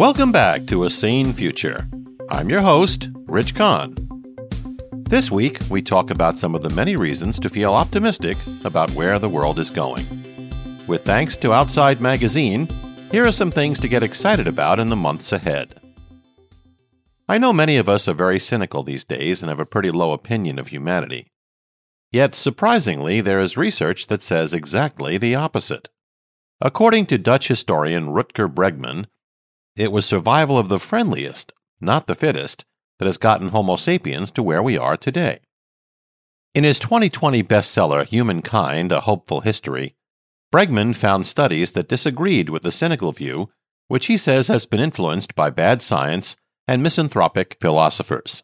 [0.00, 1.86] Welcome back to A Sane Future.
[2.30, 3.94] I'm your host, Rich Kahn.
[4.92, 9.18] This week, we talk about some of the many reasons to feel optimistic about where
[9.18, 10.06] the world is going.
[10.86, 12.66] With thanks to Outside Magazine,
[13.12, 15.78] here are some things to get excited about in the months ahead.
[17.28, 20.12] I know many of us are very cynical these days and have a pretty low
[20.12, 21.26] opinion of humanity.
[22.10, 25.90] Yet, surprisingly, there is research that says exactly the opposite.
[26.58, 29.04] According to Dutch historian Rutger Bregman,
[29.80, 32.66] it was survival of the friendliest, not the fittest,
[32.98, 35.40] that has gotten Homo sapiens to where we are today.
[36.54, 39.94] In his 2020 bestseller, Humankind A Hopeful History,
[40.52, 43.48] Bregman found studies that disagreed with the cynical view,
[43.88, 46.36] which he says has been influenced by bad science
[46.68, 48.42] and misanthropic philosophers.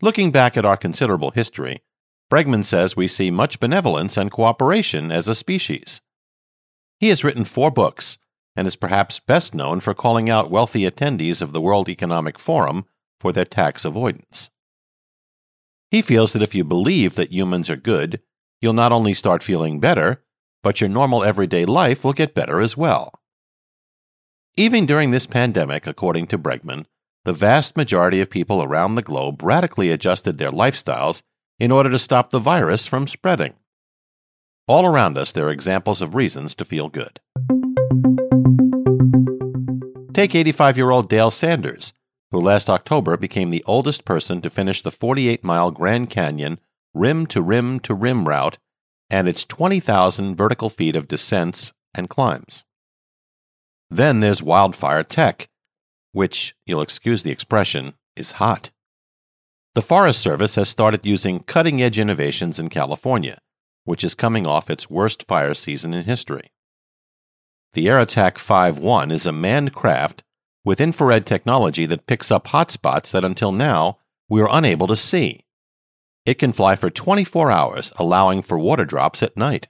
[0.00, 1.82] Looking back at our considerable history,
[2.30, 6.00] Bregman says we see much benevolence and cooperation as a species.
[7.00, 8.18] He has written four books
[8.54, 12.84] and is perhaps best known for calling out wealthy attendees of the World Economic Forum
[13.18, 14.50] for their tax avoidance.
[15.90, 18.20] He feels that if you believe that humans are good,
[18.60, 20.24] you'll not only start feeling better,
[20.62, 23.12] but your normal everyday life will get better as well.
[24.56, 26.84] Even during this pandemic, according to Bregman,
[27.24, 31.22] the vast majority of people around the globe radically adjusted their lifestyles
[31.58, 33.54] in order to stop the virus from spreading.
[34.66, 37.20] All around us, there are examples of reasons to feel good.
[40.14, 41.94] Take 85 year old Dale Sanders,
[42.30, 46.58] who last October became the oldest person to finish the 48 mile Grand Canyon
[46.92, 48.58] rim to rim to rim route
[49.08, 52.64] and its 20,000 vertical feet of descents and climbs.
[53.90, 55.48] Then there's Wildfire Tech,
[56.12, 58.70] which, you'll excuse the expression, is hot.
[59.74, 63.38] The Forest Service has started using cutting edge innovations in California,
[63.84, 66.52] which is coming off its worst fire season in history.
[67.74, 70.22] The AirAttack 5.1 is a manned craft
[70.62, 75.46] with infrared technology that picks up hotspots that until now we were unable to see.
[76.26, 79.68] It can fly for 24 hours, allowing for water drops at night.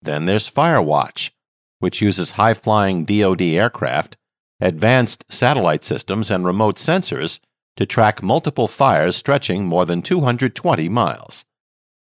[0.00, 1.30] Then there's Firewatch,
[1.78, 4.16] which uses high flying DoD aircraft,
[4.58, 7.38] advanced satellite systems, and remote sensors
[7.76, 11.44] to track multiple fires stretching more than 220 miles.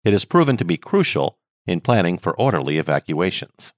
[0.04, 3.72] It has proven to be crucial in planning for orderly evacuations.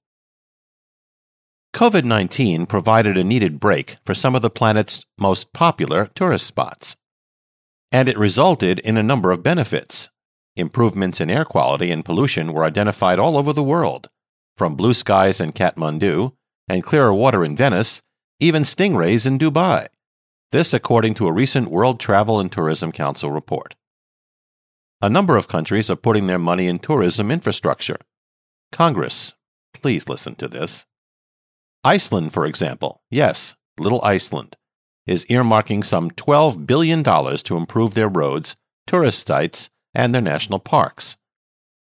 [1.73, 6.95] COVID 19 provided a needed break for some of the planet's most popular tourist spots.
[7.91, 10.09] And it resulted in a number of benefits.
[10.55, 14.07] Improvements in air quality and pollution were identified all over the world,
[14.55, 16.33] from blue skies in Kathmandu
[16.67, 18.03] and clearer water in Venice,
[18.39, 19.87] even stingrays in Dubai.
[20.51, 23.73] This, according to a recent World Travel and Tourism Council report.
[25.01, 27.97] A number of countries are putting their money in tourism infrastructure.
[28.71, 29.33] Congress,
[29.73, 30.85] please listen to this
[31.83, 34.55] Iceland, for example, yes, little Iceland,
[35.05, 38.55] is earmarking some $12 billion to improve their roads,
[38.87, 41.17] tourist sites, and their national parks.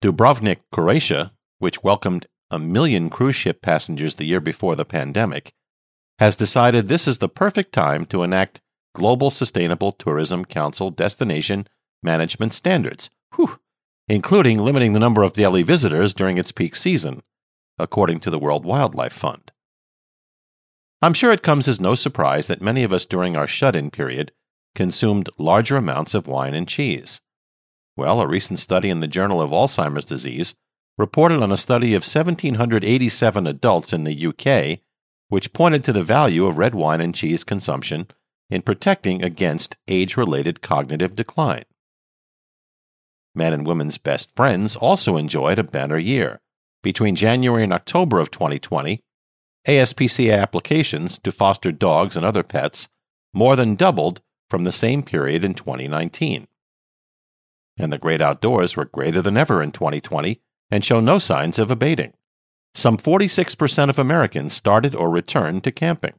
[0.03, 5.53] Dubrovnik, Croatia, which welcomed a million cruise ship passengers the year before the pandemic,
[6.19, 8.61] has decided this is the perfect time to enact
[8.95, 11.67] Global Sustainable Tourism Council destination
[12.03, 13.59] management standards, whew,
[14.09, 17.23] including limiting the number of daily visitors during its peak season,
[17.79, 19.52] according to the World Wildlife Fund.
[21.05, 23.91] I'm sure it comes as no surprise that many of us during our shut in
[23.91, 24.31] period
[24.77, 27.21] consumed larger amounts of wine and cheese.
[27.97, 30.55] Well, a recent study in the Journal of Alzheimer's Disease
[30.97, 34.79] reported on a study of 1,787 adults in the UK,
[35.29, 38.07] which pointed to the value of red wine and cheese consumption
[38.49, 41.65] in protecting against age related cognitive decline.
[43.35, 46.41] Men and women's best friends also enjoyed a banner year.
[46.83, 49.03] Between January and October of 2020,
[49.67, 52.89] ASPCA applications to foster dogs and other pets
[53.33, 56.47] more than doubled from the same period in 2019.
[57.79, 60.41] And the great outdoors were greater than ever in 2020
[60.71, 62.13] and show no signs of abating.
[62.75, 66.15] Some 46% of Americans started or returned to camping.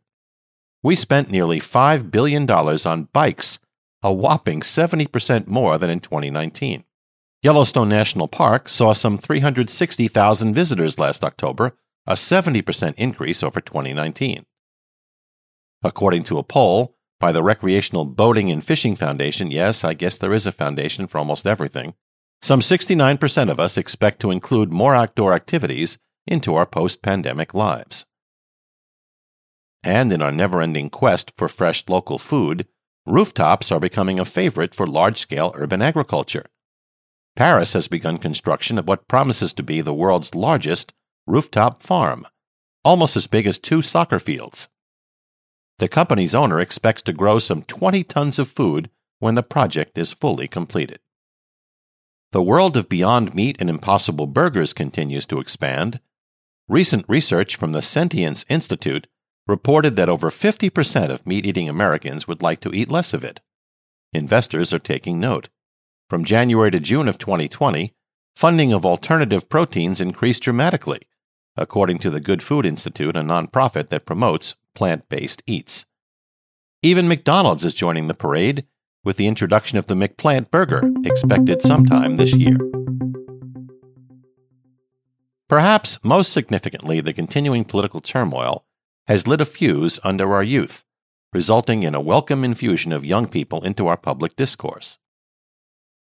[0.82, 3.60] We spent nearly $5 billion on bikes,
[4.02, 6.84] a whopping 70% more than in 2019.
[7.42, 11.76] Yellowstone National Park saw some 360,000 visitors last October,
[12.06, 14.44] a 70% increase over 2019.
[15.84, 20.34] According to a poll by the Recreational Boating and Fishing Foundation, yes, I guess there
[20.34, 21.94] is a foundation for almost everything,
[22.42, 25.98] some 69% of us expect to include more outdoor activities
[26.28, 28.06] into our post pandemic lives.
[29.84, 32.68] And in our never ending quest for fresh local food,
[33.06, 36.46] rooftops are becoming a favorite for large scale urban agriculture.
[37.36, 40.94] Paris has begun construction of what promises to be the world's largest
[41.26, 42.26] rooftop farm,
[42.84, 44.68] almost as big as two soccer fields.
[45.80, 48.90] The company's owner expects to grow some 20 tons of food
[49.20, 51.00] when the project is fully completed.
[52.32, 56.00] The world of Beyond Meat and Impossible Burgers continues to expand.
[56.68, 59.08] Recent research from the Sentience Institute
[59.48, 63.40] reported that over 50% of meat eating Americans would like to eat less of it.
[64.14, 65.50] Investors are taking note.
[66.10, 67.94] From January to June of 2020,
[68.36, 71.02] funding of alternative proteins increased dramatically,
[71.56, 75.86] according to the Good Food Institute, a nonprofit that promotes plant based eats.
[76.82, 78.66] Even McDonald's is joining the parade
[79.04, 82.58] with the introduction of the McPlant burger, expected sometime this year.
[85.50, 88.66] Perhaps most significantly, the continuing political turmoil
[89.08, 90.84] has lit a fuse under our youth,
[91.34, 94.98] resulting in a welcome infusion of young people into our public discourse.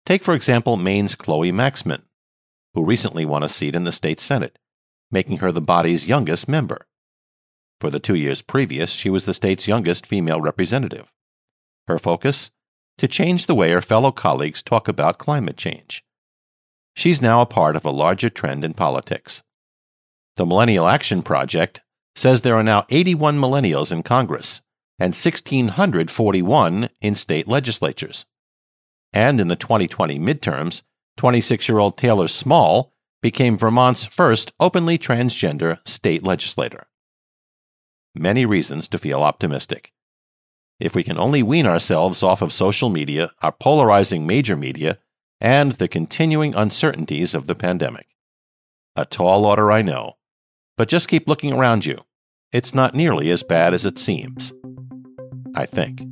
[0.05, 2.03] Take, for example, Maine's Chloe Maxmin,
[2.75, 4.59] who recently won a seat in the state Senate,
[5.13, 6.87] making her the body's youngest member.
[7.81, 11.13] For the two years previous, she was the state's youngest female representative.
[11.87, 12.51] Her focus?
[12.99, 16.05] To change the way her fellow colleagues talk about climate change.
[16.95, 19.43] She's now a part of a larger trend in politics.
[20.37, 21.81] The Millennial Action Project
[22.15, 24.61] says there are now 81 millennials in Congress
[24.99, 28.27] and 1,641 in state legislatures.
[29.13, 30.83] And in the 2020 midterms,
[31.17, 36.87] 26 year old Taylor Small became Vermont's first openly transgender state legislator.
[38.15, 39.93] Many reasons to feel optimistic.
[40.79, 44.99] If we can only wean ourselves off of social media, our polarizing major media,
[45.41, 48.09] and the continuing uncertainties of the pandemic.
[48.97, 50.15] A tall order, I know,
[50.77, 51.99] but just keep looking around you.
[52.53, 54.53] It's not nearly as bad as it seems.
[55.55, 56.03] I think.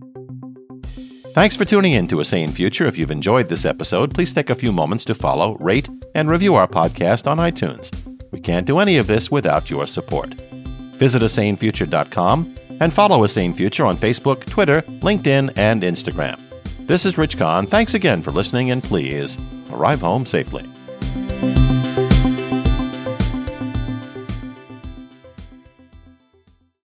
[1.32, 2.86] Thanks for tuning in to A Sane Future.
[2.86, 6.56] If you've enjoyed this episode, please take a few moments to follow, rate, and review
[6.56, 7.90] our podcast on iTunes.
[8.32, 10.34] We can't do any of this without your support.
[10.98, 16.40] Visit asanefuture.com and follow A Sane Future on Facebook, Twitter, LinkedIn, and Instagram.
[16.86, 17.66] This is Rich Kahn.
[17.66, 19.38] Thanks again for listening, and please
[19.70, 20.68] arrive home safely.